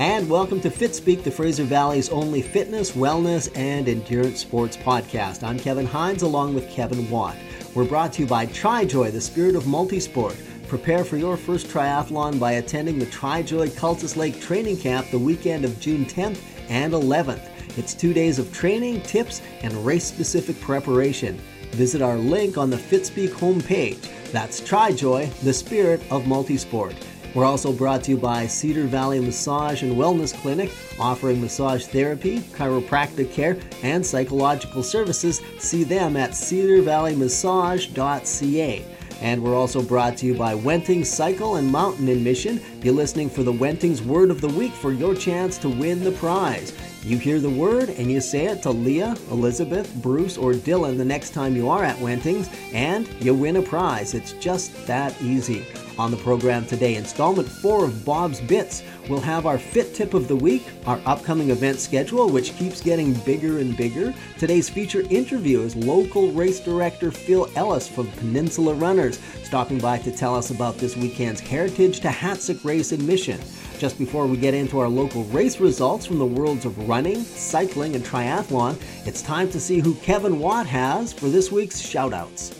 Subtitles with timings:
[0.00, 5.42] And welcome to Fitspeek, the Fraser Valley's only fitness, wellness, and endurance sports podcast.
[5.42, 7.36] I'm Kevin Hines along with Kevin Watt.
[7.74, 10.40] We're brought to you by TriJoy, the spirit of multisport.
[10.68, 15.66] Prepare for your first triathlon by attending the TriJoy Cultus Lake Training Camp the weekend
[15.66, 16.40] of June 10th
[16.70, 17.50] and 11th.
[17.76, 21.38] It's two days of training, tips, and race specific preparation.
[21.72, 24.08] Visit our link on the Fitspeek homepage.
[24.32, 26.94] That's TriJoy, the spirit of multisport.
[27.34, 32.40] We're also brought to you by Cedar Valley Massage and Wellness Clinic, offering massage therapy,
[32.40, 35.40] chiropractic care, and psychological services.
[35.58, 38.84] See them at cedarvalleymassage.ca.
[39.20, 42.60] And we're also brought to you by Wenting Cycle and Mountain in Mission.
[42.80, 46.12] Be listening for the Wentings Word of the Week for your chance to win the
[46.12, 46.72] prize.
[47.04, 51.04] You hear the word and you say it to Leah, Elizabeth, Bruce, or Dylan the
[51.04, 54.14] next time you are at Wentings, and you win a prize.
[54.14, 55.64] It's just that easy.
[56.00, 58.82] On the program today, installment four of Bob's Bits.
[59.10, 63.12] We'll have our Fit Tip of the Week, our upcoming event schedule, which keeps getting
[63.12, 64.14] bigger and bigger.
[64.38, 70.10] Today's feature interview is local race director Phil Ellis from Peninsula Runners, stopping by to
[70.10, 73.38] tell us about this weekend's Heritage to Hatzic race in Mission.
[73.78, 77.94] Just before we get into our local race results from the worlds of running, cycling,
[77.94, 82.59] and triathlon, it's time to see who Kevin Watt has for this week's shoutouts.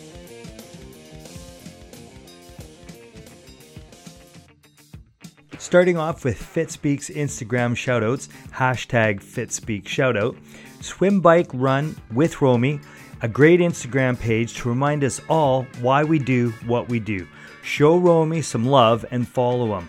[5.71, 10.35] Starting off with Fitspeek's Instagram shoutouts, hashtag Fitspeek shoutout,
[10.83, 12.81] Swim Bike Run with Romy,
[13.21, 17.25] a great Instagram page to remind us all why we do what we do.
[17.63, 19.87] Show Romy some love and follow him.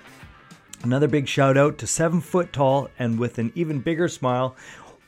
[0.84, 4.54] Another big shout out to seven foot tall and with an even bigger smile,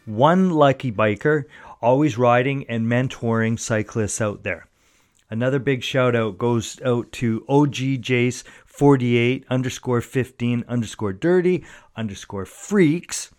[0.07, 1.45] one lucky biker,
[1.81, 4.67] always riding and mentoring cyclists out there.
[5.31, 8.45] Another big shout out goes out to OG Jace
[8.77, 11.65] 48 underscore 15 underscore dirty
[11.97, 13.31] underscore freaks,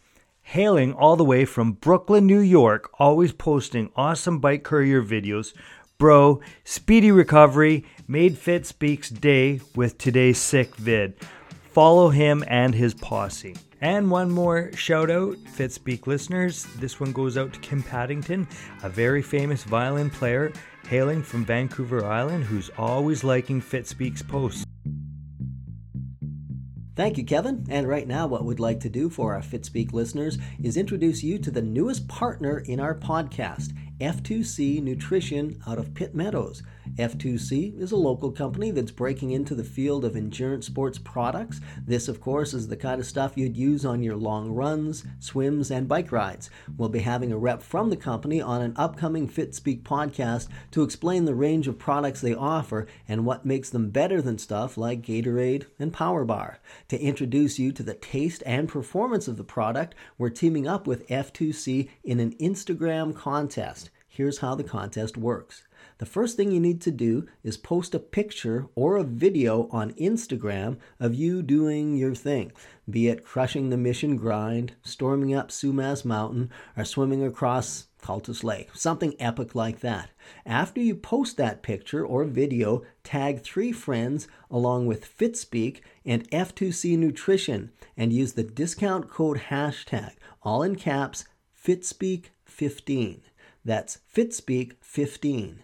[0.43, 5.53] hailing all the way from Brooklyn, New York, always posting awesome bike courier videos.
[5.97, 11.15] Bro, speedy recovery, made Fitspeek's day with today's sick vid.
[11.71, 13.55] Follow him and his posse.
[13.81, 16.65] And one more shout out, Fitspeek listeners.
[16.77, 18.47] This one goes out to Kim Paddington,
[18.83, 20.53] a very famous violin player
[20.87, 24.64] hailing from Vancouver Island who's always liking Fitspeek's posts.
[26.95, 27.65] Thank you, Kevin.
[27.69, 31.37] And right now, what we'd like to do for our Fitspeek listeners is introduce you
[31.39, 36.63] to the newest partner in our podcast, F2C Nutrition out of Pitt Meadows.
[36.95, 41.59] F2C is a local company that's breaking into the field of endurance sports products.
[41.85, 45.71] This, of course, is the kind of stuff you'd use on your long runs, swims,
[45.71, 46.49] and bike rides.
[46.77, 51.25] We'll be having a rep from the company on an upcoming Fitspeek podcast to explain
[51.25, 55.65] the range of products they offer and what makes them better than stuff like Gatorade
[55.79, 56.59] and Power Bar.
[56.89, 61.07] To introduce you to the taste and performance of the product, we're teaming up with
[61.07, 63.89] F2C in an Instagram contest.
[64.07, 65.63] Here's how the contest works
[65.97, 69.93] the first thing you need to do is post a picture or a video on
[69.93, 72.51] Instagram of you doing your thing,
[72.89, 78.69] be it crushing the mission grind, storming up Sumas Mountain, or swimming across Cultus Lake,
[78.73, 80.09] something epic like that.
[80.45, 86.97] After you post that picture or video, tag three friends along with Fitspeek and F2C
[86.97, 90.11] Nutrition and use the discount code hashtag,
[90.43, 91.25] all in caps,
[91.65, 93.21] Fitspeek15.
[93.63, 95.59] That's Fitspeek15.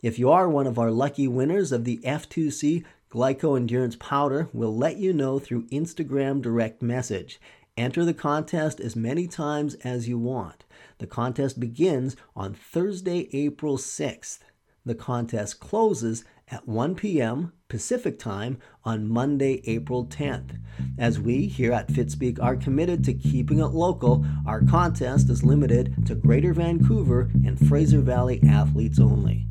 [0.00, 4.76] If you are one of our lucky winners of the F2C Glyco Endurance Powder, we'll
[4.76, 7.40] let you know through Instagram direct message.
[7.76, 10.64] Enter the contest as many times as you want.
[10.98, 14.38] The contest begins on Thursday, April 6th.
[14.86, 17.52] The contest closes at 1 p.m.
[17.68, 20.58] Pacific Time on Monday, April 10th.
[20.98, 26.06] As we here at Fitspeek are committed to keeping it local, our contest is limited
[26.06, 29.46] to Greater Vancouver and Fraser Valley athletes only.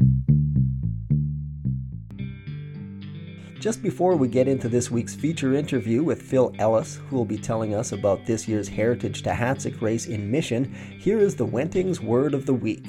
[3.60, 7.38] Just before we get into this week's feature interview with Phil Ellis, who will be
[7.38, 12.00] telling us about this year's Heritage to Hatzic race in Mission, here is the Wentings
[12.00, 12.86] word of the week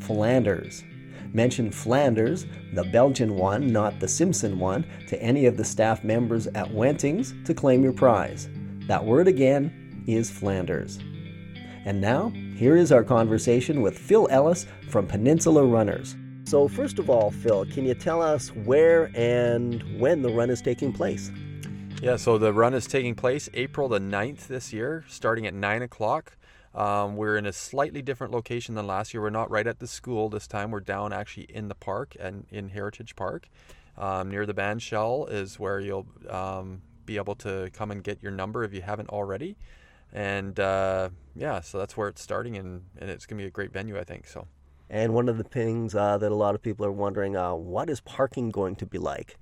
[0.00, 0.84] Flanders.
[1.34, 6.46] Mention Flanders, the Belgian one, not the Simpson one, to any of the staff members
[6.46, 8.48] at Wentings to claim your prize.
[8.86, 11.00] That word again is Flanders.
[11.84, 16.14] And now, here is our conversation with Phil Ellis from Peninsula Runners.
[16.44, 20.62] So, first of all, Phil, can you tell us where and when the run is
[20.62, 21.32] taking place?
[22.00, 25.82] Yeah, so the run is taking place April the 9th this year, starting at 9
[25.82, 26.36] o'clock.
[26.74, 29.22] Um, we're in a slightly different location than last year.
[29.22, 30.70] We're not right at the school this time.
[30.70, 33.48] We're down actually in the park and in Heritage Park.
[33.96, 38.22] Um, near the band shell is where you'll um, be able to come and get
[38.22, 39.56] your number if you haven't already.
[40.12, 43.50] And uh, yeah, so that's where it's starting, and, and it's going to be a
[43.50, 44.26] great venue, I think.
[44.26, 44.48] So.
[44.90, 47.88] And one of the things uh, that a lot of people are wondering, uh, what
[47.88, 49.38] is parking going to be like?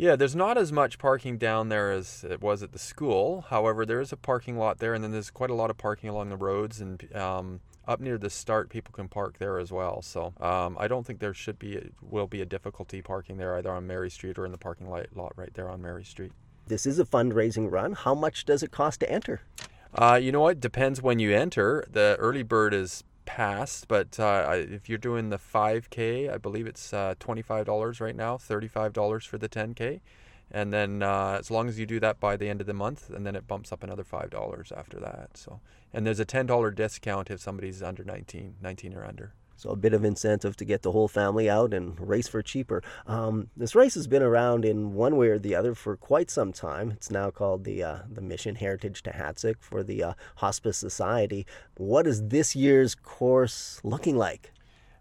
[0.00, 3.44] Yeah, there's not as much parking down there as it was at the school.
[3.50, 6.08] However, there is a parking lot there, and then there's quite a lot of parking
[6.08, 8.70] along the roads and um, up near the start.
[8.70, 10.00] People can park there as well.
[10.00, 13.70] So um, I don't think there should be will be a difficulty parking there either
[13.70, 16.32] on Mary Street or in the parking lot right there on Mary Street.
[16.66, 17.92] This is a fundraising run.
[17.92, 19.42] How much does it cost to enter?
[19.94, 20.60] Uh, you know what?
[20.60, 21.84] Depends when you enter.
[21.90, 26.92] The early bird is passed, but uh, if you're doing the 5K, I believe it's
[26.92, 30.00] uh, $25 right now, $35 for the 10K.
[30.50, 33.08] And then uh, as long as you do that by the end of the month,
[33.10, 35.36] and then it bumps up another $5 after that.
[35.36, 35.60] So,
[35.92, 39.34] and there's a $10 discount if somebody's under 19, 19 or under.
[39.60, 42.82] So a bit of incentive to get the whole family out and race for cheaper.
[43.06, 46.50] Um, this race has been around in one way or the other for quite some
[46.50, 46.90] time.
[46.92, 51.44] It's now called the uh, the Mission Heritage to Hatzic for the uh, Hospice Society.
[51.76, 54.54] What is this year's course looking like?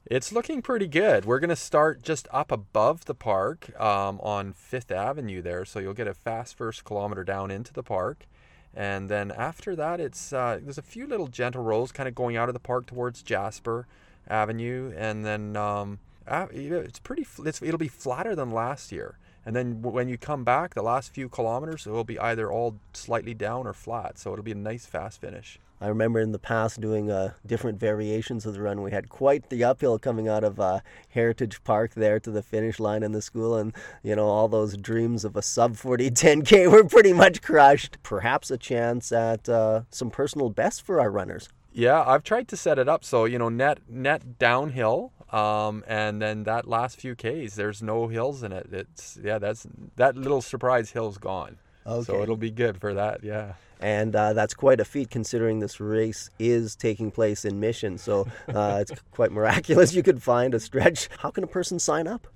[0.06, 1.24] It's looking pretty good.
[1.24, 5.80] We're going to start just up above the park um, on Fifth Avenue there, so
[5.80, 8.26] you'll get a fast first kilometer down into the park.
[8.74, 12.36] And then after that, it's uh, there's a few little gentle rolls kind of going
[12.36, 13.88] out of the park towards Jasper.
[14.30, 17.26] Avenue, and then um, it's pretty.
[17.46, 19.18] It's, it'll be flatter than last year.
[19.46, 22.76] And then when you come back, the last few kilometers, it will be either all
[22.94, 24.20] slightly down or flat.
[24.20, 25.60] So it'll be a nice fast finish.
[25.82, 28.82] I remember in the past doing uh, different variations of the run.
[28.82, 32.82] We had quite the uphill coming out of uh, Heritage Park there to the finish
[32.82, 33.74] line in the school, and
[34.04, 37.98] you know all those dreams of a sub 40 10k were pretty much crushed.
[38.04, 41.48] Perhaps a chance at uh, some personal best for our runners.
[41.80, 46.22] Yeah, I've tried to set it up so you know net net downhill, um, and
[46.22, 48.68] then that last few k's, there's no hills in it.
[48.72, 49.66] It's yeah, that's
[49.96, 51.58] that little surprise hill's gone.
[51.88, 52.04] Okay.
[52.04, 53.24] So it'll be good for that.
[53.24, 53.54] Yeah.
[53.80, 57.98] And uh, that's quite a feat considering this race is taking place in Mission.
[57.98, 61.08] So uh, it's quite miraculous you could find a stretch.
[61.20, 62.28] How can a person sign up?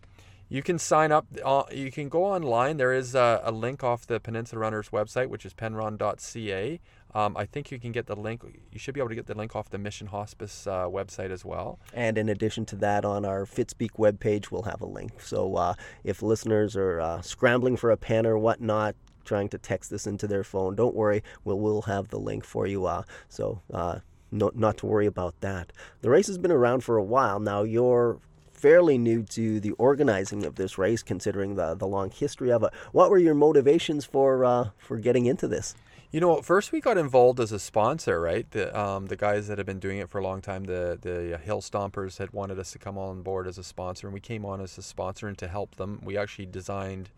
[0.48, 1.25] You can sign up.
[1.44, 2.78] Uh, you can go online.
[2.78, 6.80] There is a, a, link off the Peninsula Runners website, which is penrun.ca.
[7.15, 8.44] Um, I think you can get the link.
[8.71, 11.45] You should be able to get the link off the Mission Hospice uh, website as
[11.45, 11.80] well.
[11.94, 15.21] And in addition to that, on our Fitspeek webpage, we'll have a link.
[15.21, 15.74] So uh,
[16.04, 18.95] if listeners are uh, scrambling for a pen or whatnot,
[19.25, 21.24] trying to text this into their phone, don't worry.
[21.44, 22.86] We'll, we'll have the link for you.
[22.86, 24.00] Uh, so uh,
[24.31, 25.71] no, not to worry about that.
[26.01, 27.63] The race has been around for a while now.
[27.63, 28.19] You're
[28.51, 32.71] fairly new to the organizing of this race, considering the, the long history of it.
[32.92, 35.75] What were your motivations for uh, for getting into this?
[36.13, 38.50] You know, first we got involved as a sponsor, right?
[38.51, 41.39] The um, the guys that have been doing it for a long time, the the
[41.39, 44.45] Hill Stompers had wanted us to come on board as a sponsor, and we came
[44.45, 46.01] on as a sponsor and to help them.
[46.04, 47.10] We actually designed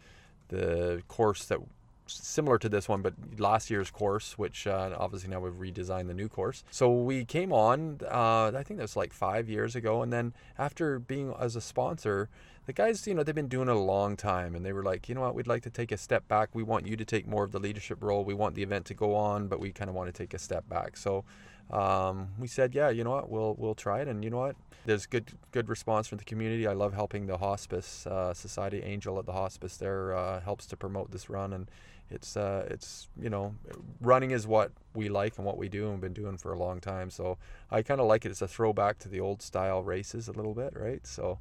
[0.47, 1.59] the course that
[2.07, 6.13] similar to this one, but last year's course, which uh, obviously now we've redesigned the
[6.13, 6.63] new course.
[6.71, 10.33] So we came on, uh, I think that was like five years ago, and then
[10.57, 12.29] after being as a sponsor,
[12.65, 15.07] the guys, you know, they've been doing it a long time, and they were like,
[15.07, 16.49] you know what, we'd like to take a step back.
[16.53, 18.23] We want you to take more of the leadership role.
[18.23, 20.39] We want the event to go on, but we kind of want to take a
[20.39, 20.97] step back.
[20.97, 21.25] So
[21.69, 24.55] um, we said, yeah, you know what, we'll we'll try it, and you know what,
[24.85, 26.67] there's good good response from the community.
[26.67, 30.77] I love helping the hospice uh, society, Angel at the hospice there uh, helps to
[30.77, 31.69] promote this run, and
[32.09, 33.55] it's uh, it's you know
[34.01, 36.79] running is what we like and what we do and been doing for a long
[36.79, 37.09] time.
[37.09, 37.37] So
[37.71, 38.31] I kind of like it.
[38.31, 41.05] It's a throwback to the old style races a little bit, right?
[41.05, 41.39] So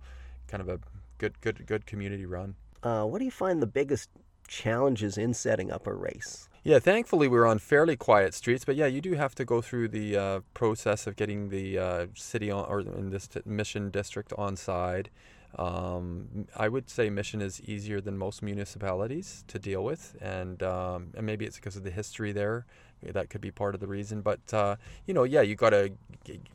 [0.48, 0.80] kind of a
[1.18, 2.54] good good good community run.
[2.82, 4.10] Uh, what do you find the biggest
[4.46, 6.48] challenges in setting up a race?
[6.64, 9.88] Yeah, thankfully we're on fairly quiet streets, but yeah, you do have to go through
[9.88, 14.32] the uh, process of getting the uh, city on, or in this t- mission district
[14.38, 15.10] on side.
[15.56, 21.10] Um, I would say Mission is easier than most municipalities to deal with, and um,
[21.16, 22.66] and maybe it's because of the history there.
[23.02, 24.22] That could be part of the reason.
[24.22, 25.92] But uh, you know, yeah, you got to,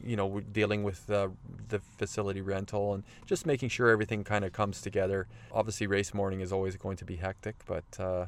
[0.03, 1.29] you know, dealing with uh,
[1.67, 5.27] the facility rental and just making sure everything kind of comes together.
[5.51, 8.25] Obviously, race morning is always going to be hectic, but uh,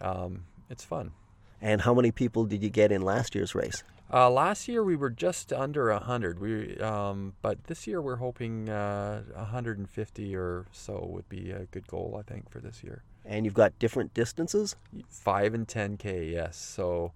[0.00, 1.12] um, it's fun.
[1.60, 3.82] And how many people did you get in last year's race?
[4.12, 6.38] Uh, last year we were just under hundred.
[6.38, 11.86] We, um, but this year we're hoping uh, 150 or so would be a good
[11.86, 13.02] goal, I think, for this year.
[13.24, 14.76] And you've got different distances.
[15.08, 16.56] Five and 10k, yes.
[16.56, 17.12] So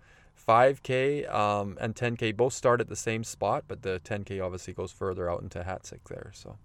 [0.46, 4.92] 5k um, and 10k both start at the same spot, but the 10k obviously goes
[4.92, 6.30] further out into Hatzic there.
[6.34, 6.56] So.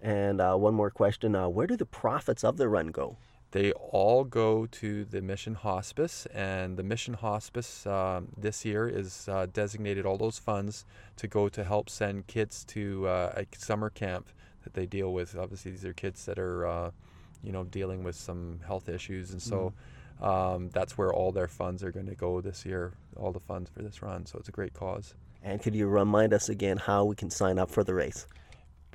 [0.00, 3.16] And uh, one more question: uh, Where do the profits of the run go?
[3.52, 9.28] They all go to the Mission Hospice, and the Mission Hospice um, this year is
[9.28, 10.86] uh, designated all those funds
[11.18, 14.28] to go to help send kids to uh, a summer camp
[14.64, 15.36] that they deal with.
[15.36, 16.90] Obviously, these are kids that are, uh,
[17.42, 19.72] you know, dealing with some health issues, and so.
[20.20, 20.26] Mm.
[20.26, 22.92] um, that's where all their funds are going to go this year.
[23.16, 25.14] All the funds for this run, so it's a great cause.
[25.42, 28.26] And could you remind us again how we can sign up for the race?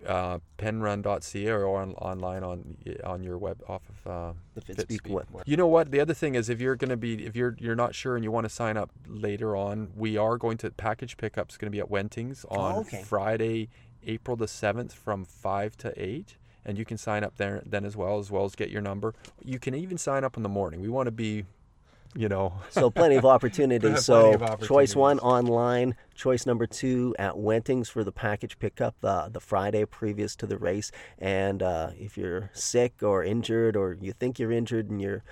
[0.06, 5.44] Uh, penrun.ca or on, online on on your web off of uh, the Fitspeek web.
[5.46, 5.92] You know what?
[5.92, 8.24] The other thing is if you're going to be if you're you're not sure and
[8.24, 11.76] you want to sign up later on, we are going to package pickups going to
[11.76, 13.02] be at Wentings on Oh, okay.
[13.04, 13.70] Friday,
[14.04, 16.38] April the seventh from five to eight.
[16.66, 19.14] And you can sign up there then as well, as well as get your number.
[19.42, 20.82] You can even sign up in the morning.
[20.82, 21.46] We want to be,
[22.16, 24.06] you know, So plenty of opportunities.
[24.06, 29.30] So of choice one online, choice number two at Wentings for the package pickup the
[29.32, 30.92] the Friday previous to the race.
[31.20, 35.24] And uh, if you're sick or injured, or you think you're injured and you're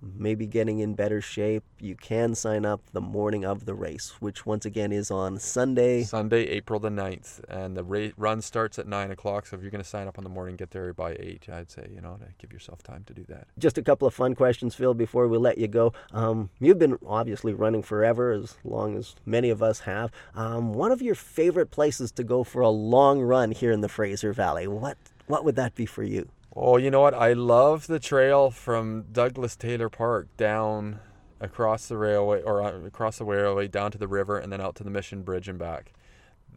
[0.00, 4.46] maybe getting in better shape, you can sign up the morning of the race, which
[4.46, 6.02] once again is on Sunday.
[6.04, 7.40] Sunday, April the 9th.
[7.48, 9.46] And the ra- run starts at 9 o'clock.
[9.46, 11.70] So if you're going to sign up in the morning, get there by 8, I'd
[11.70, 13.46] say, you know, to give yourself time to do that.
[13.58, 15.92] Just a couple of fun questions, Phil, before we let you go.
[16.12, 20.10] Um, you've been obviously running forever, as long as many of us have.
[20.34, 23.88] Um, one of your favorite places to go for a long run here in the
[23.88, 26.28] Fraser Valley, what what would that be for you?
[26.58, 27.12] Oh, you know what?
[27.12, 31.00] I love the trail from Douglas Taylor Park down
[31.38, 34.74] across the railway or uh, across the railway down to the river and then out
[34.76, 35.92] to the Mission Bridge and back.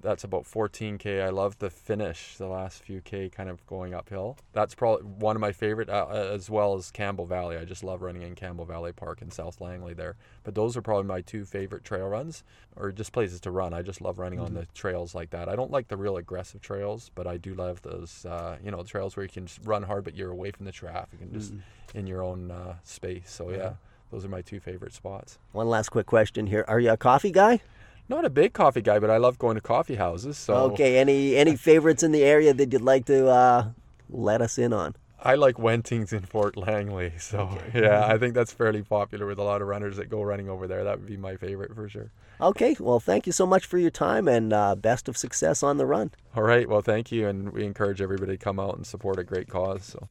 [0.01, 1.21] That's about 14k.
[1.21, 4.37] I love the finish, the last few k kind of going uphill.
[4.53, 7.57] That's probably one of my favorite, uh, uh, as well as Campbell Valley.
[7.57, 10.15] I just love running in Campbell Valley Park in South Langley there.
[10.43, 12.43] But those are probably my two favorite trail runs,
[12.77, 13.73] or just places to run.
[13.73, 15.49] I just love running on the trails like that.
[15.49, 18.81] I don't like the real aggressive trails, but I do love those, uh, you know,
[18.83, 21.53] trails where you can just run hard, but you're away from the traffic and just
[21.93, 23.29] in your own uh, space.
[23.29, 23.73] So yeah,
[24.11, 25.37] those are my two favorite spots.
[25.51, 27.61] One last quick question here: Are you a coffee guy?
[28.09, 30.37] Not a big coffee guy, but I love going to coffee houses.
[30.37, 30.97] So Okay.
[30.97, 33.69] Any any favorites in the area that you'd like to uh,
[34.09, 34.95] let us in on?
[35.21, 37.13] I like Wentings in Fort Langley.
[37.19, 40.49] So yeah, I think that's fairly popular with a lot of runners that go running
[40.49, 40.83] over there.
[40.83, 42.11] That would be my favorite for sure.
[42.41, 42.75] Okay.
[42.79, 45.85] Well, thank you so much for your time and uh, best of success on the
[45.85, 46.11] run.
[46.35, 49.23] All right, well, thank you, and we encourage everybody to come out and support a
[49.25, 49.83] great cause.
[49.83, 50.07] So.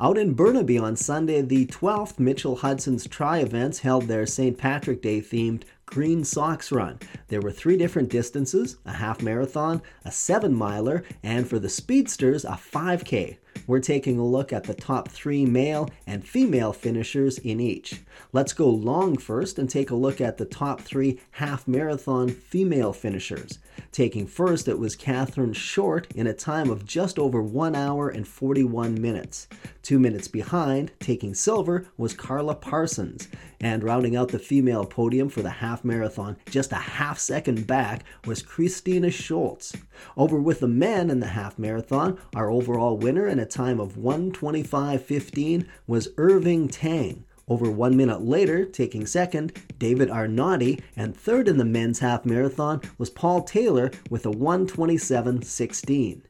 [0.00, 4.58] Out in Burnaby on Sunday the 12th, Mitchell Hudson's Try Events held their St.
[4.58, 5.62] Patrick Day themed
[5.92, 6.98] Green Socks Run.
[7.28, 12.46] There were three different distances a half marathon, a seven miler, and for the speedsters,
[12.46, 13.36] a 5K.
[13.66, 18.00] We're taking a look at the top three male and female finishers in each.
[18.32, 22.92] Let's go long first and take a look at the top three half marathon female
[22.92, 23.58] finishers.
[23.92, 28.26] Taking first, it was Catherine Short in a time of just over 1 hour and
[28.26, 29.46] 41 minutes.
[29.82, 33.28] Two minutes behind, taking silver, was Carla Parsons.
[33.62, 38.02] And rounding out the female podium for the half marathon, just a half second back,
[38.26, 39.72] was Christina Schultz.
[40.16, 43.94] Over with the men in the half marathon, our overall winner in a time of
[43.94, 47.24] 125.15 was Irving Tang.
[47.46, 52.80] Over one minute later, taking second, David Arnauti, and third in the men's half marathon
[52.98, 56.22] was Paul Taylor with a 127.16.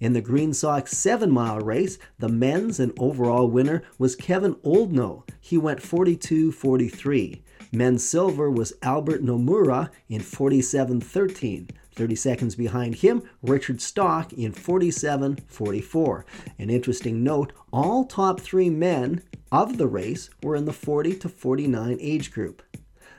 [0.00, 5.28] In the Green Sox 7 mile race, the men's and overall winner was Kevin Oldno.
[5.42, 7.42] He went 42 43.
[7.70, 11.68] Men's silver was Albert Nomura in 47 13.
[11.94, 16.24] 30 seconds behind him, Richard Stock in 47 44.
[16.58, 21.28] An interesting note all top three men of the race were in the 40 to
[21.28, 22.62] 49 age group.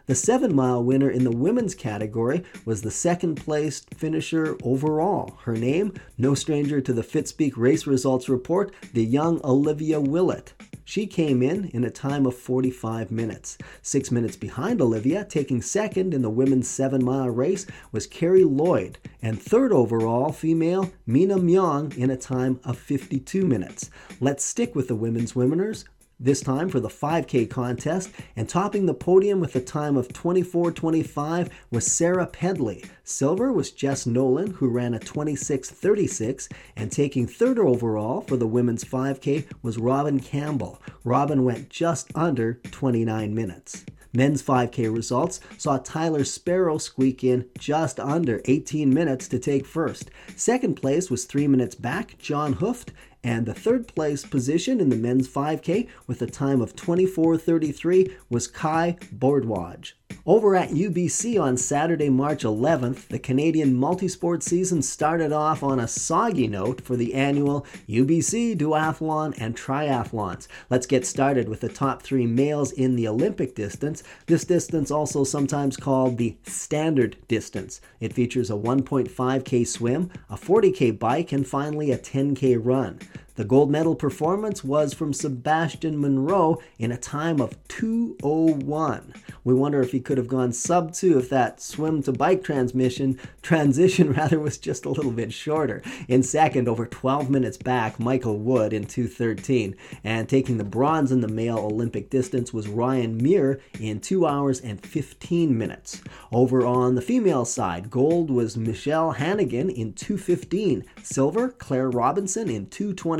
[0.08, 5.38] The seven mile winner in the women's category was the second placed finisher overall.
[5.44, 10.54] Her name, no stranger to the Fitspeek race results report, the young Olivia Willett.
[10.84, 13.58] She came in in a time of 45 minutes.
[13.82, 18.98] Six minutes behind Olivia, taking second in the women's seven mile race, was Carrie Lloyd,
[19.22, 23.90] and third overall female, Mina Myong, in a time of 52 minutes.
[24.20, 25.86] Let's stick with the women's winners
[26.24, 31.50] this time for the 5K contest, and topping the podium with a time of 24:25
[31.72, 32.84] was Sarah Pedley.
[33.04, 38.84] Silver was Jess Nolan, who ran a 26:36, and taking third overall for the women's
[38.84, 40.82] 5K was Robin Campbell.
[41.04, 43.84] Robin went just under 29 minutes.
[44.14, 50.12] Men's 5K results saw Tyler Sparrow squeak in just under 18 minutes to take first.
[50.36, 52.90] Second place was three minutes back, John Hooft,
[53.24, 58.48] and the third place position in the men's 5K with a time of 24:33 was
[58.48, 59.94] Kai Bordwaj.
[60.24, 65.88] Over at UBC on Saturday, March 11th, the Canadian multisport season started off on a
[65.88, 70.48] soggy note for the annual UBC Duathlon and Triathlons.
[70.70, 74.04] Let's get started with the top three males in the Olympic distance.
[74.28, 81.00] This distance, also sometimes called the standard distance, it features a 1.5k swim, a 40k
[81.00, 83.00] bike, and finally a 10k run.
[83.36, 89.14] The gold medal performance was from Sebastian Monroe in a time of 201.
[89.44, 93.18] We wonder if he could have gone sub 2 if that swim to bike transmission
[93.42, 95.82] transition rather was just a little bit shorter.
[96.08, 99.76] In second, over 12 minutes back, Michael Wood in 213.
[100.04, 104.60] And taking the bronze in the male Olympic distance was Ryan Muir in 2 hours
[104.60, 106.02] and 15 minutes.
[106.32, 110.84] Over on the female side, gold was Michelle Hannigan in 215.
[111.02, 112.68] Silver, Claire Robinson in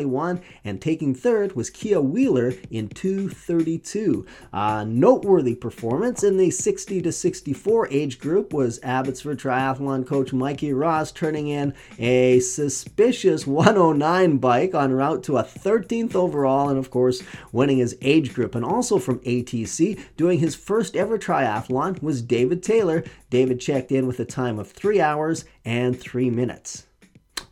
[0.02, 0.42] 221.
[0.64, 4.26] And taking third was Kia Wheeler in 232.
[4.54, 10.74] A noteworthy performance in the 60 to 64 age group was Abbotsford Triathlon coach Mikey
[10.74, 16.90] Ross turning in a suspicious 109 bike en route to a 13th overall and, of
[16.90, 18.56] course, winning his age group.
[18.56, 23.04] And also from ATC, doing his first ever triathlon was David Taylor.
[23.30, 26.88] David checked in with a time of 3 hours and 3 minutes.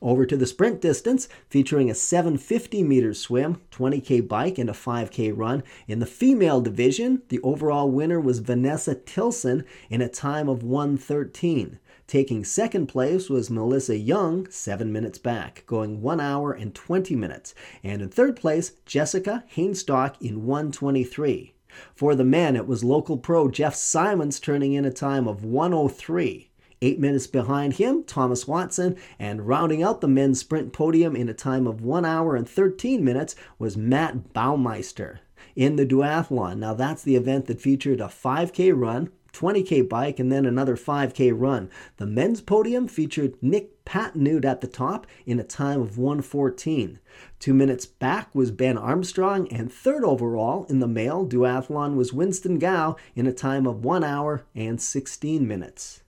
[0.02, 5.34] Over to the sprint distance, featuring a 750 meter swim, 20k bike, and a 5k
[5.36, 5.62] run.
[5.88, 11.80] In the female division, the overall winner was Vanessa Tilson in a time of 113.
[12.08, 17.54] Taking second place was Melissa Young, seven minutes back, going one hour and 20 minutes.
[17.84, 21.54] And in third place, Jessica Hainstock in 123.
[21.94, 26.49] For the men, it was local pro Jeff Simons turning in a time of 103.
[26.82, 31.34] Eight minutes behind him, Thomas Watson, and rounding out the men's sprint podium in a
[31.34, 35.20] time of 1 hour and 13 minutes was Matt Baumeister.
[35.58, 40.32] In the duathlon, now that's the event that featured a 5K run, 20k bike, and
[40.32, 41.70] then another 5k run.
[41.98, 47.00] The men's podium featured Nick Patenute at the top in a time of 114.
[47.40, 52.58] Two minutes back was Ben Armstrong, and third overall in the male duathlon was Winston
[52.58, 56.04] Gow in a time of 1 hour and 16 minutes.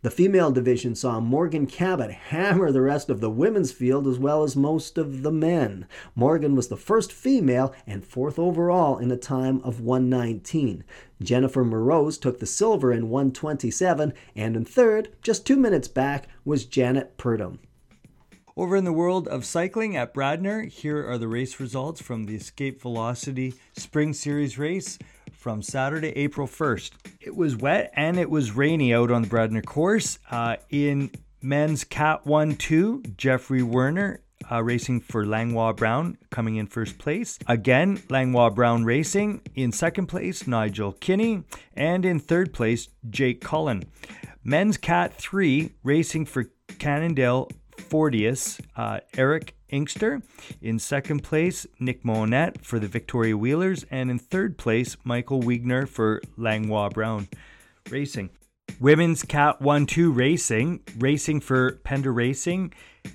[0.00, 4.44] The female division saw Morgan Cabot hammer the rest of the women's field as well
[4.44, 5.88] as most of the men.
[6.14, 10.84] Morgan was the first female and fourth overall in a time of 119.
[11.20, 16.64] Jennifer Morose took the silver in 127, and in third, just two minutes back, was
[16.64, 17.58] Janet Purdom.
[18.56, 22.36] Over in the world of cycling at Bradner, here are the race results from the
[22.36, 24.96] Escape Velocity Spring Series race
[25.48, 26.90] from Saturday, April 1st.
[27.22, 30.18] It was wet and it was rainy out on the Bradner course.
[30.30, 34.20] Uh, in men's Cat 1 2, Jeffrey Werner
[34.52, 37.38] uh, racing for Langlois Brown, coming in first place.
[37.46, 39.40] Again, Langlois Brown racing.
[39.54, 41.44] In second place, Nigel Kinney.
[41.74, 43.84] And in third place, Jake Cullen.
[44.44, 46.44] Men's Cat 3 racing for
[46.78, 50.22] Cannondale Fortius, uh, Eric Inkster.
[50.60, 53.84] In second place, Nick Monette for the Victoria Wheelers.
[53.90, 57.28] And in third place, Michael Wigner for Langlois Brown
[57.90, 58.30] Racing.
[58.80, 62.72] Women's Cat 1 2 Racing, racing for Pender Racing,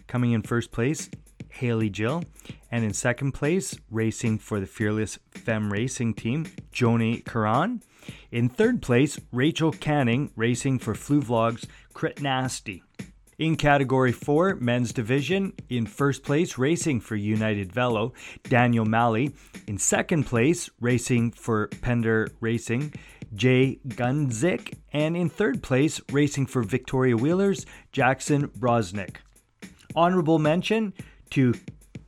[0.08, 1.10] coming in first place,
[1.50, 2.24] Haley Jill.
[2.70, 7.82] And in second place, racing for the Fearless Femme Racing Team, Joni Karan.
[8.32, 12.84] In third place, Rachel Canning, racing for Flu Vlogs, Crit Nasty.
[13.39, 19.34] In Category 4, Men's Division, in first place, racing for United Velo, Daniel Malley.
[19.67, 22.93] In second place, racing for Pender Racing,
[23.34, 24.76] Jay Gunzik.
[24.91, 29.15] And in third place, racing for Victoria Wheelers, Jackson Brosnick.
[29.96, 30.93] Honorable mention
[31.32, 31.56] to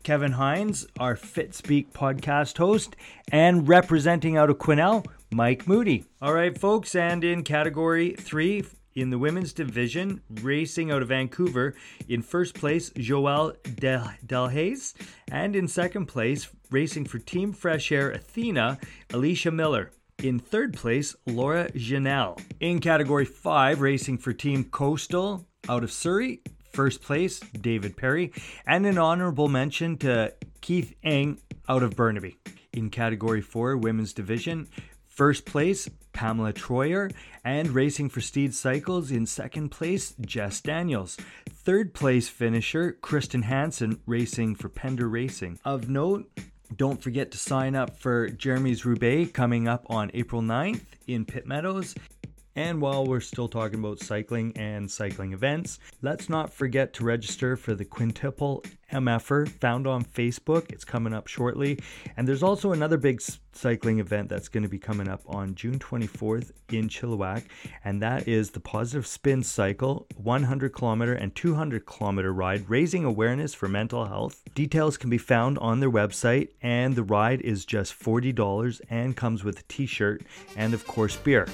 [0.03, 2.95] Kevin Hines, our Fitspeek podcast host,
[3.31, 6.05] and representing out of Quesnel, Mike Moody.
[6.21, 8.63] All right, folks, and in category three,
[8.95, 11.75] in the women's division, racing out of Vancouver,
[12.07, 14.93] in first place, Joelle Del- Delhaze,
[15.31, 18.79] and in second place, racing for Team Fresh Air Athena,
[19.13, 19.91] Alicia Miller.
[20.23, 22.41] In third place, Laura Janelle.
[22.61, 28.31] In category 5, racing for Team Coastal out of Surrey, first place, David Perry.
[28.65, 32.37] And an honorable mention to Keith Eng out of Burnaby.
[32.71, 34.67] In category 4, women's division,
[35.15, 37.09] First place, Pamela Troyer,
[37.45, 41.15] and racing for Steed Cycles in second place, Jess Daniels.
[41.49, 45.57] Third place finisher, Kristen Hansen, racing for Pender Racing.
[45.63, 46.29] Of note,
[46.75, 51.47] don't forget to sign up for Jeremy's Roubaix coming up on April 9th in Pitt
[51.47, 51.95] Meadows.
[52.55, 57.57] And while we're still talking about cycling and cycling events, let's not forget to register
[57.57, 58.63] for the Quintuple
[58.93, 60.71] MFer found on Facebook.
[60.71, 61.79] It's coming up shortly.
[62.15, 65.79] And there's also another big cycling event that's going to be coming up on June
[65.79, 67.43] 24th in Chilliwack,
[67.83, 73.53] and that is the Positive Spin Cycle 100 kilometer and 200 kilometer ride, raising awareness
[73.53, 74.41] for mental health.
[74.53, 79.43] Details can be found on their website, and the ride is just $40 and comes
[79.43, 80.23] with a t shirt
[80.55, 81.47] and, of course, beer.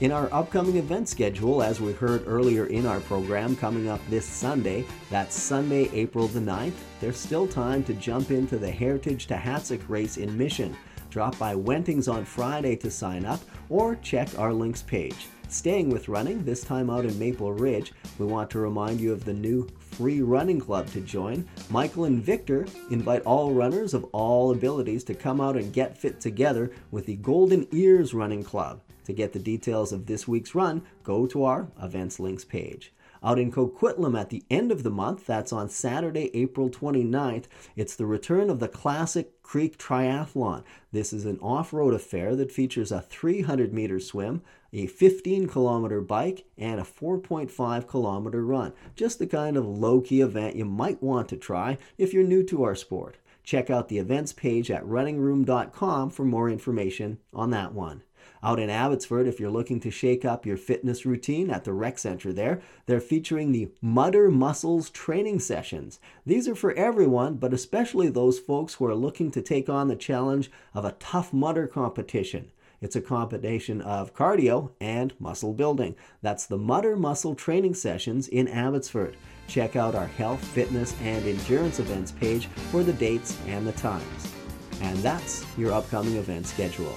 [0.00, 4.24] In our upcoming event schedule, as we heard earlier in our program, coming up this
[4.24, 9.78] Sunday, that's Sunday, April the 9th, there's still time to jump into the Heritage to
[9.88, 10.74] race in Mission.
[11.10, 15.26] Drop by Wentings on Friday to sign up or check our links page.
[15.48, 19.26] Staying with running, this time out in Maple Ridge, we want to remind you of
[19.26, 21.46] the new free running club to join.
[21.68, 26.22] Michael and Victor invite all runners of all abilities to come out and get fit
[26.22, 28.80] together with the Golden Ears Running Club.
[29.10, 32.92] To get the details of this week's run, go to our events links page.
[33.24, 37.96] Out in Coquitlam at the end of the month, that's on Saturday, April 29th, it's
[37.96, 40.62] the return of the Classic Creek Triathlon.
[40.92, 44.42] This is an off road affair that features a 300 meter swim,
[44.72, 48.72] a 15 kilometer bike, and a 4.5 kilometer run.
[48.94, 52.44] Just the kind of low key event you might want to try if you're new
[52.44, 53.16] to our sport.
[53.42, 58.04] Check out the events page at runningroom.com for more information on that one.
[58.42, 61.98] Out in Abbotsford, if you're looking to shake up your fitness routine at the rec
[61.98, 66.00] center there, they're featuring the Mudder Muscles training sessions.
[66.24, 69.96] These are for everyone, but especially those folks who are looking to take on the
[69.96, 72.50] challenge of a tough mudder competition.
[72.80, 75.94] It's a combination of cardio and muscle building.
[76.22, 79.18] That's the Mudder Muscle Training Sessions in Abbotsford.
[79.48, 84.34] Check out our health, fitness, and endurance events page for the dates and the times.
[84.80, 86.96] And that's your upcoming event schedule.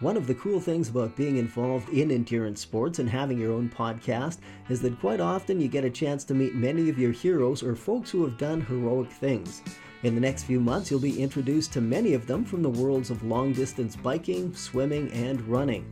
[0.00, 3.68] One of the cool things about being involved in endurance sports and having your own
[3.68, 4.38] podcast
[4.70, 7.76] is that quite often you get a chance to meet many of your heroes or
[7.76, 9.60] folks who have done heroic things.
[10.02, 13.10] In the next few months, you'll be introduced to many of them from the worlds
[13.10, 15.84] of long distance biking, swimming, and running.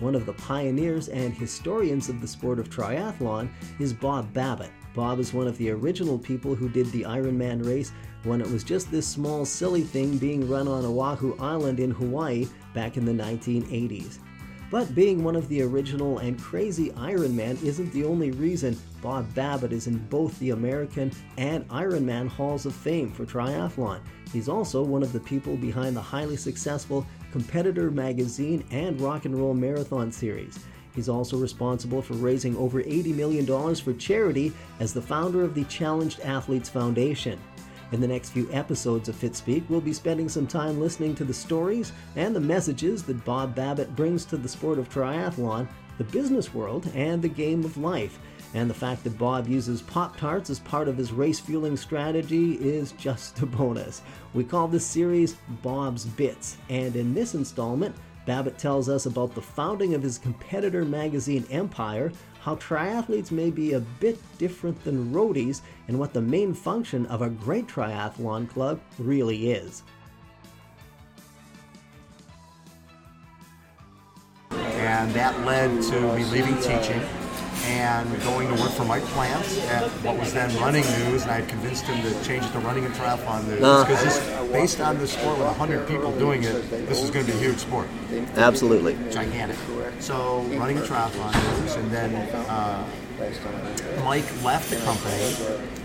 [0.00, 3.48] One of the pioneers and historians of the sport of triathlon
[3.78, 4.72] is Bob Babbitt.
[4.92, 7.92] Bob is one of the original people who did the Ironman race
[8.24, 12.48] when it was just this small, silly thing being run on Oahu Island in Hawaii
[12.74, 14.18] back in the 1980s.
[14.72, 19.70] But being one of the original and crazy Ironman isn't the only reason Bob Babbitt
[19.70, 24.00] is in both the American and Ironman Halls of Fame for triathlon.
[24.32, 29.36] He's also one of the people behind the highly successful Competitor magazine and Rock and
[29.36, 30.58] Roll Marathon series.
[30.94, 35.64] He's also responsible for raising over $80 million for charity as the founder of the
[35.64, 37.38] Challenged Athletes Foundation.
[37.92, 41.34] In the next few episodes of Fitspeek, we'll be spending some time listening to the
[41.34, 46.54] stories and the messages that Bob Babbitt brings to the sport of triathlon, the business
[46.54, 48.18] world, and the game of life.
[48.54, 52.54] And the fact that Bob uses Pop Tarts as part of his race fueling strategy
[52.54, 54.00] is just a bonus.
[54.32, 59.42] We call this series Bob's Bits, and in this installment, Babbitt tells us about the
[59.42, 62.10] founding of his competitor magazine Empire,
[62.42, 67.22] how triathletes may be a bit different than roadies, and what the main function of
[67.22, 69.84] a great triathlon club really is.
[74.50, 77.00] And that led to me leaving teaching
[77.72, 81.40] and going to work for Mike Plants at what was then Running News, and I
[81.40, 84.98] had convinced him to change it to Running and Triathlon News because uh, based on
[84.98, 87.88] the sport with 100 people doing it, this is going to be a huge sport.
[88.36, 88.94] Absolutely.
[89.10, 89.56] Gigantic.
[90.00, 92.14] So Running and Triathlon News, and then
[92.48, 92.86] uh,
[94.04, 95.34] Mike left the company,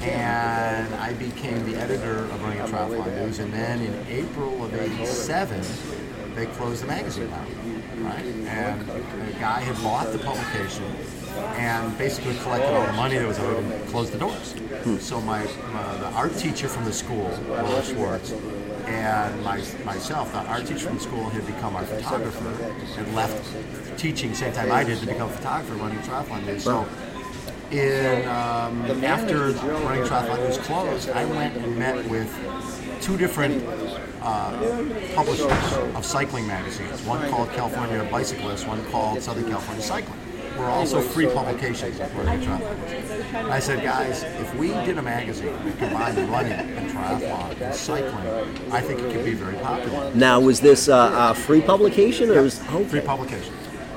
[0.01, 4.73] and I became the editor of Running and Triathlon News, and then in April of
[4.73, 5.63] '87,
[6.35, 7.47] they closed the magazine down.
[8.03, 10.85] Right, and a guy had bought the publication
[11.57, 14.53] and basically collected all the money that was owed and closed the doors.
[14.83, 14.97] Hmm.
[14.97, 18.33] So my, my, the art teacher from the school, Lois Schwartz,
[18.87, 23.97] and my, myself, the art teacher from the school had become our photographer and left
[23.97, 26.63] teaching same time I did to become a photographer running triathlon news.
[26.63, 26.87] So
[27.71, 32.31] in um, after running triathlon news closed, I went and met with
[33.01, 33.63] two different
[34.21, 34.51] uh,
[35.15, 37.01] publishers of cycling magazines.
[37.01, 40.26] One called California Bicyclist, one called Southern California Cycling
[40.57, 43.33] were also free publications of running triathlon.
[43.49, 48.71] I said, guys, if we did a magazine that combined running and triathlon and cycling,
[48.71, 50.13] I think it could be very popular.
[50.13, 52.43] Now, was this uh, a free publication or yep.
[52.43, 52.85] was okay.
[52.85, 53.53] free publication?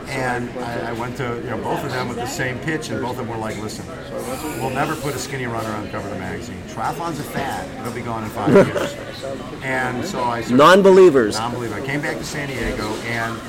[0.08, 3.00] And I, I, went to you know both of them with the same pitch, and
[3.00, 3.86] both of them were like, "Listen,
[4.60, 6.60] we'll never put a skinny runner on the cover of the magazine.
[6.66, 8.96] Triathlon's a fad; it'll be gone in five years."
[9.62, 11.38] and so I said non-believers.
[11.38, 11.76] Non-believer.
[11.76, 13.40] I came back to San Diego, and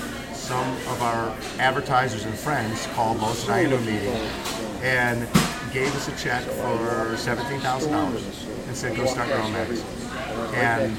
[0.51, 4.13] some of our advertisers and friends called I a meeting
[4.83, 5.21] and
[5.71, 9.85] gave us a check for $17,000 and said, go start your own magazine.
[10.53, 10.97] And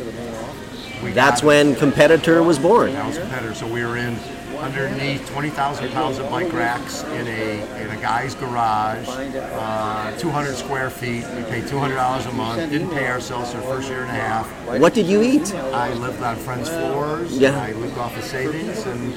[1.15, 2.95] that's when Competitor was born.
[2.95, 3.55] That was Competitor.
[3.55, 4.17] So we were in
[4.63, 10.89] underneath 20,000 pounds of bike racks in a in a guy's garage, uh, 200 square
[10.89, 11.25] feet.
[11.37, 12.71] We paid $200 a month.
[12.71, 14.47] Didn't pay ourselves for the first year and a half.
[14.79, 15.53] What did you eat?
[15.55, 17.37] I lived on friends' floors.
[17.37, 17.59] Yeah.
[17.59, 19.13] I lived off of savings, and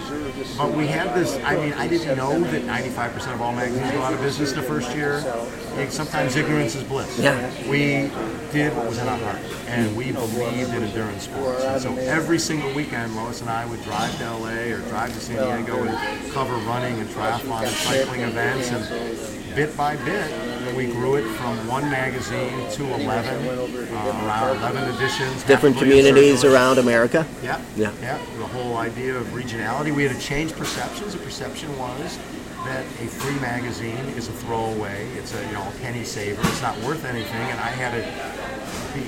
[0.58, 1.38] but we had this.
[1.44, 4.64] I mean, I didn't know that 95% of all magazines go out of business the
[4.64, 5.22] first year.
[5.90, 7.20] Sometimes ignorance is bliss.
[7.20, 7.52] Yeah.
[7.70, 8.10] We
[8.56, 11.64] did what was in our heart, and we believed in endurance sports.
[11.64, 15.20] And so every single weekend, Lois and I would drive to LA or drive to
[15.20, 20.32] San Diego and cover running and triathlon and cycling events, and bit by bit,
[20.76, 25.44] we grew it from one magazine to 11, uh, around 11 editions.
[25.44, 27.28] Different communities around America.
[27.44, 27.62] Yeah.
[27.76, 27.92] Yeah.
[28.02, 28.18] Yeah.
[28.38, 29.94] The whole idea of regionality.
[29.94, 31.14] We had to change perceptions.
[31.14, 32.18] The perception was
[32.66, 35.08] that a free magazine is a throwaway.
[35.16, 36.42] It's a you know a penny saver.
[36.42, 37.48] It's not worth anything.
[37.52, 38.36] And I had to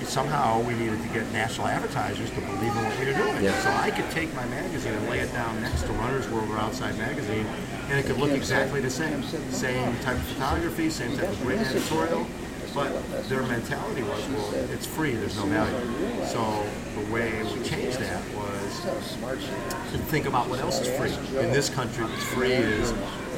[0.06, 3.43] somehow we needed to get national advertisers to believe in what we were doing.
[3.43, 3.60] Yeah.
[3.62, 6.58] So I could take my magazine and lay it down next to Runner's World or
[6.58, 7.46] Outside Magazine,
[7.89, 9.24] and it could look exactly the same.
[9.24, 12.26] Same type of photography, same type of great editorial.
[12.74, 12.91] But
[13.28, 16.26] their mentality was, well, it's free, there's no value.
[16.28, 16.63] So
[17.00, 21.12] the way we changed that was to think about what else is free.
[21.39, 22.93] In this country, what's free is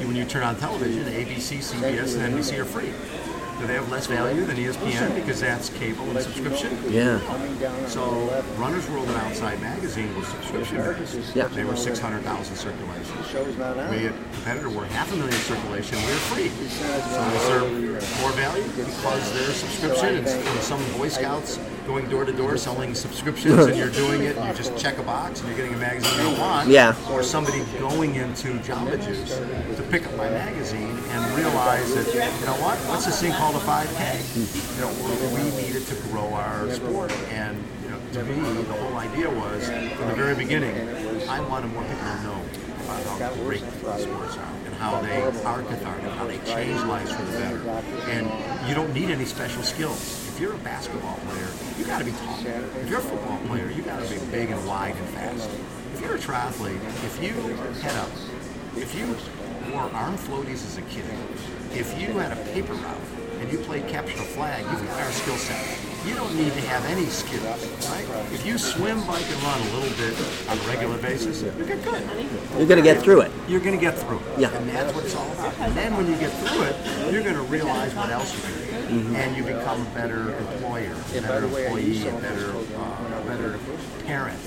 [0.05, 2.91] when you turn on television, ABC, CBS, and NBC are free.
[3.59, 6.77] Do they have less value than ESPN because that's cable and subscription?
[6.89, 7.19] Yeah.
[7.87, 11.35] So Runner's World and Outside Magazine was subscription based.
[11.35, 11.47] Yeah.
[11.47, 13.17] They were 600,000 circulation.
[13.91, 15.97] We had competitor were half a million circulation.
[15.97, 16.49] We were free.
[16.69, 21.59] So is there more value because they're subscription and and some Boy Scouts
[21.89, 25.01] going door to door selling subscriptions and you're doing it and you just check a
[25.01, 26.69] box and you're getting a magazine you don't want.
[26.69, 26.95] Yeah.
[27.11, 29.35] Or somebody going into Jamba Juice
[29.75, 32.77] to pick up my magazine and realize that you know what?
[32.87, 34.21] What's this thing called a 5K?
[34.75, 38.95] You know, we needed to grow our sport and you know, to me, the whole
[38.95, 40.75] idea was from the very beginning,
[41.27, 42.41] I wanted more people to know
[42.85, 47.23] about how great sports are and how they are cathartic, how they change lives for
[47.23, 47.57] the better.
[48.11, 50.28] And you don't need any special skills.
[50.39, 52.39] If you're a basketball player, you got to be tall.
[52.39, 55.49] If you're a football player, you got to be big and wide and fast.
[55.93, 57.33] If you're a triathlete, if you
[57.81, 58.09] head up,
[58.77, 59.07] if you
[59.73, 61.03] wore arm floaties as a kid,
[61.73, 63.01] if you had a paper route
[63.41, 65.77] and you played capture the flag, you've got our skill set.
[66.07, 67.43] You don't need to have any skills,
[67.89, 68.07] right?
[68.31, 70.15] If you swim, bike, and run a little bit
[70.47, 72.01] on a regular basis, you're good.
[72.57, 73.31] You're going to get through it.
[73.49, 74.39] You're going to get through it.
[74.39, 74.55] Yeah.
[74.55, 75.53] And that's what it's all about.
[75.59, 78.53] And then when you get through it, you're going to realize what else you can
[78.53, 78.58] do.
[78.89, 83.59] And you become a better employer, a better employee, a better, uh, a better
[84.05, 84.39] parent,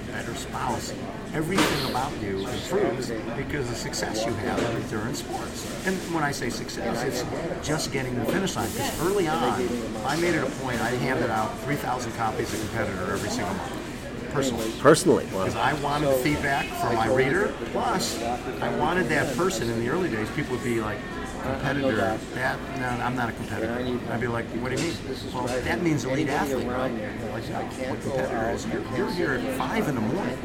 [0.00, 0.94] a better spouse.
[1.34, 5.86] Everything about you improves because of the success you have in endurance sports.
[5.86, 8.70] And when I say success, it's just getting to the finish line.
[8.70, 9.68] Because early on,
[10.06, 14.32] I made it a point, I handed out 3,000 copies of Competitor every single month,
[14.32, 15.26] personally Personally.
[15.26, 15.44] Wow.
[15.44, 17.52] because I wanted the feedback from my reader.
[17.72, 20.28] Plus, I wanted that person in the early days.
[20.30, 20.98] People would be like,
[21.42, 22.18] competitor.
[22.34, 23.74] That no, I'm not a competitor.
[24.10, 24.96] I'd be like, what do you mean?
[25.32, 26.92] Well, that means elite athlete, right?
[27.32, 28.66] Like, no, what competitor is?
[28.66, 30.36] You're, you're here at five in the morning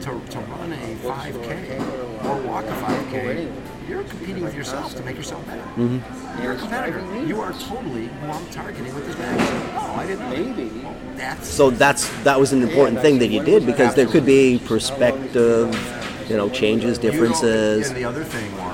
[0.00, 3.52] to, to run a 5K or walk a 5K.
[3.88, 5.60] You're competing with yourself to make yourself better.
[5.60, 6.42] Mm-hmm.
[6.42, 7.26] You're a competitor.
[7.26, 9.70] You are totally who I'm targeting with this magazine.
[9.74, 10.80] Oh, I didn't know.
[10.84, 14.24] Well, that's So that's that was an important thing that you did because there could
[14.24, 15.68] be perspective,
[16.30, 17.88] you know, changes, You don't- differences.
[17.88, 18.73] And the other thing was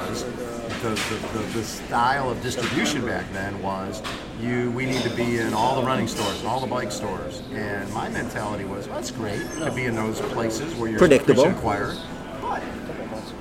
[0.83, 4.03] the, the, the, the style of distribution back then was
[4.41, 7.43] you we need to be in all the running stores and all the bike stores.
[7.53, 11.45] And my mentality was, well, that's great to be in those places where you're Predictable.
[11.45, 11.97] acquired.
[12.41, 12.63] But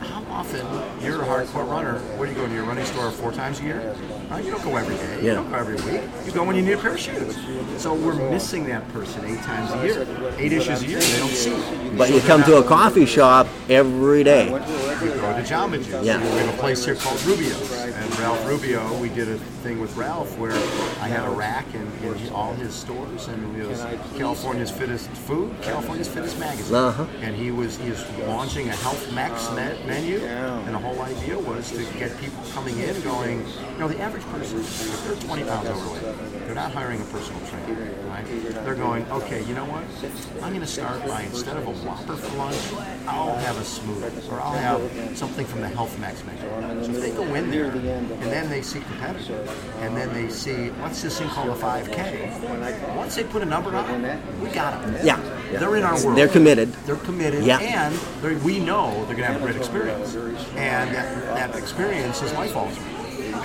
[0.01, 0.65] how often
[1.03, 1.99] you're a hardcore runner?
[2.17, 3.95] Where do you go to your running store four times a year?
[4.31, 5.25] Uh, you don't go every day.
[5.25, 6.01] You don't go every week.
[6.25, 7.35] You go when you need a pair of shoes.
[7.77, 10.99] So we're missing that person eight times a year, eight issues a year.
[10.99, 11.97] They don't see it.
[11.97, 14.51] But So you come to a coffee shop every day.
[14.51, 16.05] we go to Jamba Juice.
[16.05, 16.19] Yeah.
[16.21, 17.71] We have a place here called Rubio's.
[17.71, 21.91] And Ralph Rubio, we did a thing with Ralph where I had a rack in,
[22.03, 23.81] in all his stores and it was
[24.15, 26.75] California's Fittest Food, California's Fittest Magazine.
[26.75, 27.05] Uh-huh.
[27.21, 31.37] And he was he was launching a health max me- menu and the whole idea
[31.39, 35.43] was to get people coming in going, you know, the average person, if they're 20
[35.43, 38.25] pounds overweight, they're not hiring a personal trainer, right?
[38.65, 39.83] They're going, okay, you know what?
[40.43, 42.57] I'm going to start by, instead of a Whopper for lunch,
[43.07, 46.83] I'll have a smoothie or I'll have something from the Health Max menu.
[46.83, 49.45] So if they go in there and then they see competitor
[49.79, 52.95] and then they see, what's this thing called a 5K?
[52.95, 54.93] Once they put a number on it, we got them.
[55.05, 55.19] Yeah,
[55.51, 55.59] yeah.
[55.59, 56.17] They're in our world.
[56.17, 56.71] They're committed.
[56.85, 57.59] They're committed, Yeah.
[57.59, 60.15] and they're, we know they're going to have a great experience,
[60.55, 62.98] and that, that experience is life altering.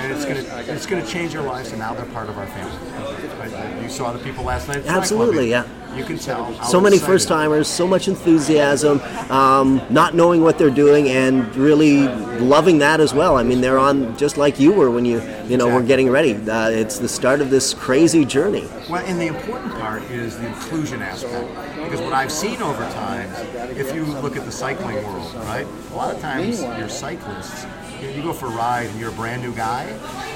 [0.04, 3.82] And it's gonna it's gonna change their lives, and now they're part of our family.
[3.82, 4.84] You saw the people last night.
[4.86, 5.66] Absolutely, yeah.
[5.96, 6.52] You can tell.
[6.64, 12.08] so many first timers, so much enthusiasm, um, not knowing what they're doing, and really
[12.40, 13.36] loving that as well.
[13.36, 16.34] I mean, they're on just like you were when you you know were getting ready.
[16.34, 18.68] Uh, it's the start of this crazy journey.
[18.90, 21.48] Well, and the important part is the inclusion aspect.
[21.76, 23.30] Because what I've seen over time,
[23.76, 25.66] if you look at the cycling world, right?
[25.92, 27.66] A lot of times your cyclists,
[28.04, 29.86] you, go for a ride and you're a brand new guy,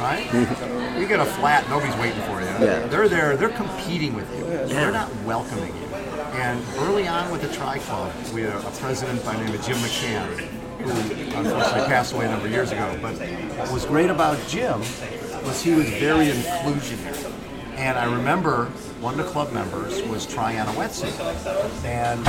[0.01, 0.25] right?
[0.99, 2.47] you get a flat, nobody's waiting for you.
[2.47, 2.87] Yeah.
[2.87, 4.45] They're there, they're competing with you.
[4.45, 5.89] They're not welcoming you.
[6.35, 9.63] And early on with the Tri Club, we had a president by the name of
[9.65, 10.27] Jim McCann,
[10.79, 10.91] who
[11.37, 12.99] unfortunately passed away a number of years ago.
[13.03, 14.81] But what was great about Jim
[15.45, 17.33] was he was very inclusionary.
[17.77, 18.67] And I remember
[19.01, 21.15] one of the club members was trying on a wetsuit,
[21.85, 22.27] and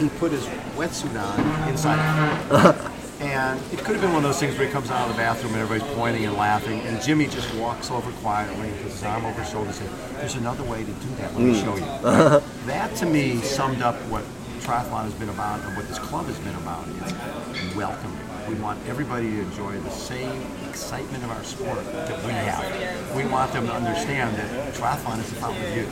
[0.00, 0.44] he put his
[0.76, 2.90] wetsuit on inside.
[3.20, 5.20] And it could have been one of those things where he comes out of the
[5.20, 9.02] bathroom and everybody's pointing and laughing, and Jimmy just walks over quietly and puts his
[9.02, 11.34] arm over his shoulder and says, There's another way to do that.
[11.34, 11.62] Let me mm.
[11.62, 11.84] show you.
[12.10, 12.40] Uh-huh.
[12.66, 14.24] that to me summed up what
[14.60, 16.86] triathlon has been about and what this club has been about.
[16.88, 18.29] It's welcoming.
[18.50, 23.14] We want everybody to enjoy the same excitement of our sport that we have.
[23.16, 25.84] We want them to understand that triathlon is about you,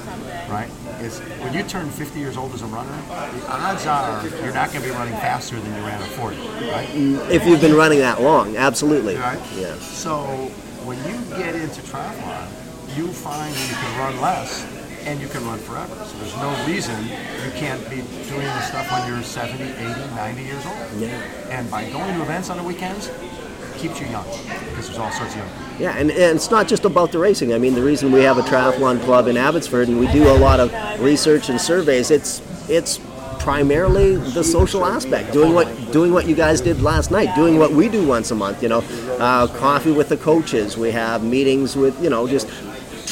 [0.50, 0.68] right?
[0.98, 4.72] It's when you turn 50 years old as a runner, the odds are you're not
[4.72, 6.88] going to be running faster than you ran at 40, right?
[7.30, 9.14] If you've been running that long, absolutely.
[9.14, 9.40] Right?
[9.54, 9.76] Yeah.
[9.76, 10.24] So
[10.84, 12.48] when you get into triathlon,
[12.96, 14.66] you find that you can run less
[15.08, 15.94] and you can run forever.
[16.04, 17.96] So there's no reason you can't be
[18.28, 20.76] doing this stuff when you're 70, 80, 90 years old.
[20.98, 21.08] Yeah.
[21.48, 23.10] And by going to events on the weekends,
[23.78, 24.26] keeps you young
[24.68, 25.80] because there's all sorts of young people.
[25.80, 27.54] Yeah, and, and it's not just about the racing.
[27.54, 30.36] I mean, the reason we have a triathlon club in Abbotsford and we do a
[30.36, 33.00] lot of research and surveys, it's it's
[33.38, 37.70] primarily the social aspect, doing what doing what you guys did last night, doing what
[37.70, 38.62] we do once a month.
[38.62, 38.84] You know,
[39.18, 40.76] uh, coffee with the coaches.
[40.76, 42.46] We have meetings with you know just.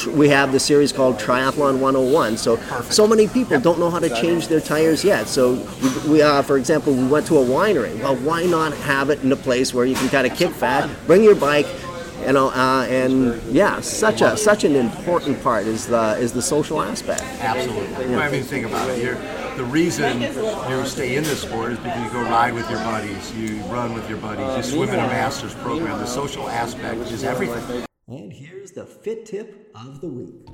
[0.05, 2.37] We have the series called Triathlon 101.
[2.37, 2.57] So,
[2.89, 5.27] so many people don't know how to change their tires yet.
[5.27, 7.99] So, we, we uh, for example, we went to a winery.
[8.01, 10.89] Well, why not have it in a place where you can kind of kick back,
[11.07, 11.67] bring your bike,
[12.25, 16.41] you know, uh, and yeah, such a such an important part is the is the
[16.41, 17.21] social aspect.
[17.21, 18.15] Absolutely.
[18.15, 19.01] I mean, think about it.
[19.01, 19.15] You're,
[19.55, 23.33] the reason you stay in this sport is because you go ride with your buddies,
[23.35, 25.99] you run with your buddies, you swim in a master's program.
[25.99, 27.86] The social aspect is everything.
[28.09, 30.47] And here's the fit tip of the week.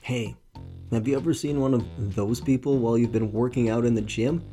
[0.00, 0.36] Hey,
[0.92, 4.02] have you ever seen one of those people while you've been working out in the
[4.02, 4.44] gym?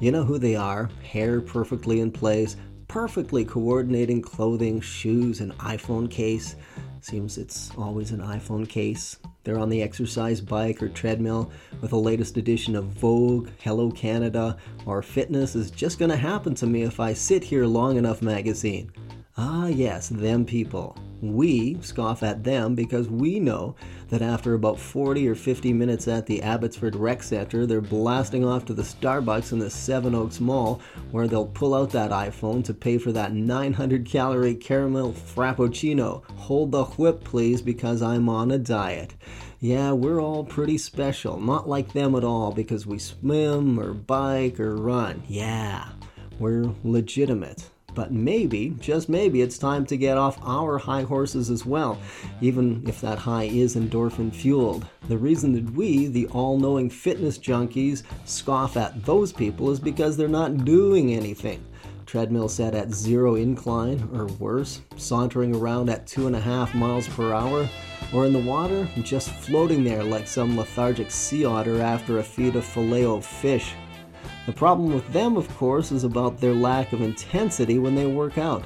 [0.00, 2.56] You know who they are hair perfectly in place,
[2.88, 6.56] perfectly coordinating clothing, shoes, and iPhone case.
[7.02, 9.20] Seems it's always an iPhone case.
[9.42, 11.50] They're on the exercise bike or treadmill
[11.80, 16.66] with the latest edition of Vogue, Hello Canada, or Fitness is just gonna happen to
[16.66, 18.92] me if I sit here long enough magazine.
[19.36, 20.96] Ah, yes, them people.
[21.22, 23.76] We scoff at them because we know
[24.10, 28.64] that after about 40 or 50 minutes at the Abbotsford Rec Center, they're blasting off
[28.66, 32.74] to the Starbucks in the Seven Oaks Mall where they'll pull out that iPhone to
[32.74, 36.24] pay for that 900 calorie caramel frappuccino.
[36.36, 39.14] Hold the whip, please, because I'm on a diet.
[39.60, 41.38] Yeah, we're all pretty special.
[41.38, 45.22] Not like them at all because we swim or bike or run.
[45.28, 45.88] Yeah,
[46.38, 47.68] we're legitimate.
[47.94, 51.98] But maybe, just maybe, it's time to get off our high horses as well,
[52.40, 54.86] even if that high is endorphin fueled.
[55.08, 60.16] The reason that we, the all knowing fitness junkies, scoff at those people is because
[60.16, 61.64] they're not doing anything.
[62.06, 67.06] Treadmill set at zero incline, or worse, sauntering around at two and a half miles
[67.06, 67.68] per hour,
[68.12, 72.56] or in the water, just floating there like some lethargic sea otter after a feed
[72.56, 73.74] of filet fish.
[74.50, 78.36] The problem with them, of course, is about their lack of intensity when they work
[78.36, 78.64] out.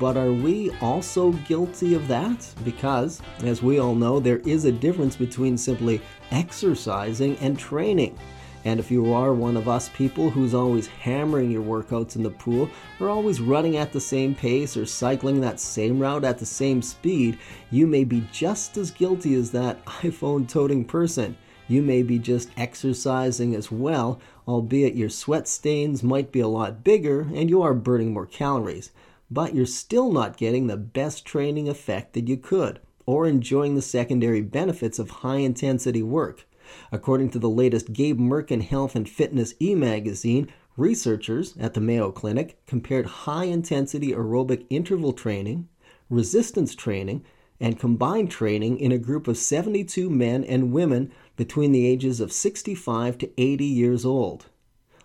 [0.00, 2.48] But are we also guilty of that?
[2.64, 8.18] Because, as we all know, there is a difference between simply exercising and training.
[8.64, 12.30] And if you are one of us people who's always hammering your workouts in the
[12.30, 16.46] pool, or always running at the same pace, or cycling that same route at the
[16.46, 17.38] same speed,
[17.70, 21.36] you may be just as guilty as that iPhone toting person.
[21.68, 26.84] You may be just exercising as well, albeit your sweat stains might be a lot
[26.84, 28.90] bigger and you are burning more calories.
[29.30, 33.82] But you're still not getting the best training effect that you could, or enjoying the
[33.82, 36.46] secondary benefits of high intensity work.
[36.92, 42.12] According to the latest Gabe Mirkin Health and Fitness e magazine, researchers at the Mayo
[42.12, 45.68] Clinic compared high intensity aerobic interval training,
[46.08, 47.24] resistance training,
[47.60, 52.32] and combined training in a group of 72 men and women between the ages of
[52.32, 54.46] 65 to 80 years old.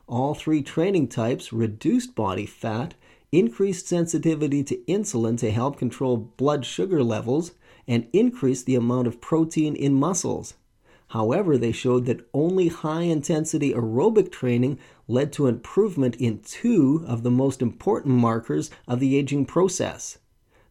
[0.08, 2.96] All three training types reduced body fat,
[3.32, 7.52] increased sensitivity to insulin to help control blood sugar levels,
[7.88, 10.56] and increased the amount of protein in muscles.
[11.08, 17.24] However, they showed that only high intensity aerobic training led to improvement in two of
[17.24, 20.18] the most important markers of the aging process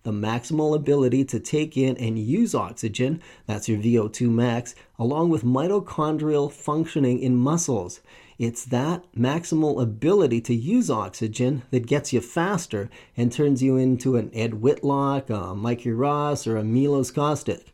[0.03, 5.45] the maximal ability to take in and use oxygen, that's your VO2 max, along with
[5.45, 8.01] mitochondrial functioning in muscles.
[8.39, 14.17] It's that maximal ability to use oxygen that gets you faster and turns you into
[14.17, 17.65] an Ed Whitlock, a Mikey Ross, or a Milos Kostic.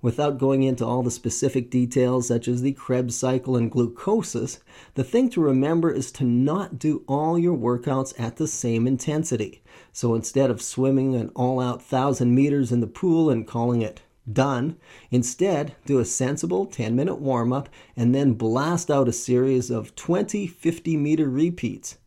[0.00, 4.60] Without going into all the specific details such as the Krebs cycle and glycolysis,
[4.94, 9.60] the thing to remember is to not do all your workouts at the same intensity.
[9.92, 14.02] So instead of swimming an all out 1,000 meters in the pool and calling it
[14.32, 14.76] done,
[15.10, 19.96] instead do a sensible 10 minute warm up and then blast out a series of
[19.96, 21.98] 20 50 meter repeats.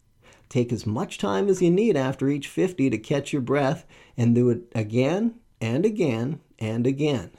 [0.47, 3.85] Take as much time as you need after each 50 to catch your breath
[4.15, 7.31] and do it again and again and again.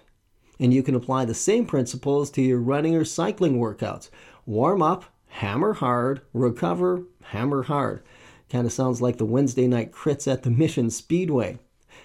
[0.61, 4.11] And you can apply the same principles to your running or cycling workouts.
[4.47, 8.03] Warm up, hammer hard, recover, hammer hard.
[8.51, 11.59] Kind of sounds like the Wednesday night crits at the Mission Speedway.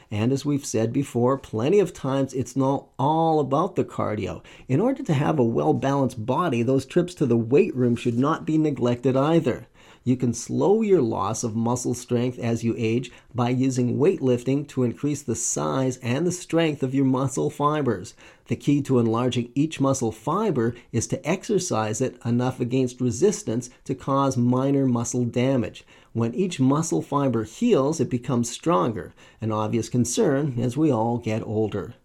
[0.09, 4.41] And as we've said before, plenty of times it's not all about the cardio.
[4.69, 8.17] In order to have a well balanced body, those trips to the weight room should
[8.17, 9.67] not be neglected either.
[10.05, 14.83] You can slow your loss of muscle strength as you age by using weightlifting to
[14.83, 18.13] increase the size and the strength of your muscle fibers.
[18.47, 23.93] The key to enlarging each muscle fiber is to exercise it enough against resistance to
[23.93, 25.83] cause minor muscle damage.
[26.13, 31.45] When each muscle fiber heals, it becomes stronger, an obvious concern as we all get
[31.45, 31.95] older.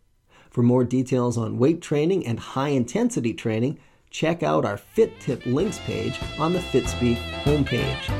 [0.50, 3.78] For more details on weight training and high intensity training,
[4.10, 8.10] check out our Fit Tip links page on the Fitspeek homepage.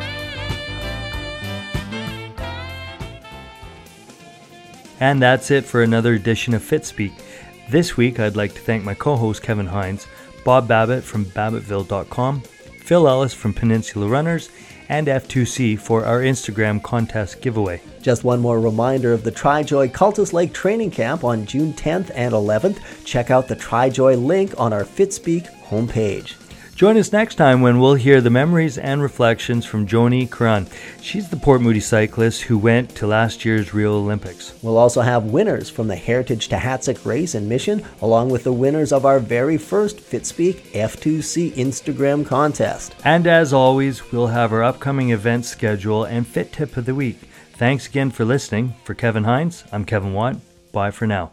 [5.00, 7.12] And that's it for another edition of Fitspeek.
[7.68, 10.06] This week, I'd like to thank my co host Kevin Hines,
[10.44, 14.50] Bob Babbitt from Babbittville.com, Phil Ellis from Peninsula Runners,
[14.88, 17.80] and F2C for our Instagram contest giveaway.
[18.02, 22.34] Just one more reminder of the TriJoy Cultus Lake Training Camp on June 10th and
[22.34, 23.04] 11th.
[23.04, 26.34] Check out the TriJoy link on our Fitspeek homepage.
[26.74, 30.66] Join us next time when we'll hear the memories and reflections from Joni Curran.
[31.00, 34.54] She's the Port Moody cyclist who went to last year's Rio Olympics.
[34.62, 38.90] We'll also have winners from the Heritage Tahatzik race and mission, along with the winners
[38.90, 42.96] of our very first Fitspeek F2C Instagram contest.
[43.04, 47.18] And as always, we'll have our upcoming event schedule and fit tip of the week.
[47.52, 48.74] Thanks again for listening.
[48.82, 50.36] For Kevin Hines, I'm Kevin Watt.
[50.72, 51.32] Bye for now.